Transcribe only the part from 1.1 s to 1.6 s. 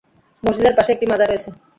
মাজার রয়েছে।